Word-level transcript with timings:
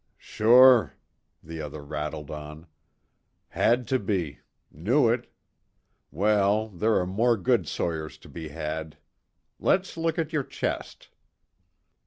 "Sure," 0.17 0.95
the 1.43 1.61
other 1.61 1.83
rattled 1.83 2.31
on. 2.31 2.65
"Had 3.49 3.85
to 3.89 3.99
be. 3.99 4.39
Knew 4.71 5.07
it. 5.09 5.31
Well, 6.09 6.69
there 6.69 6.95
are 6.95 7.05
more 7.05 7.37
good 7.37 7.67
sawyers 7.67 8.17
to 8.17 8.27
be 8.27 8.47
had. 8.47 8.97
Let's 9.59 9.97
look 9.97 10.17
at 10.17 10.33
your 10.33 10.41
chest." 10.43 11.09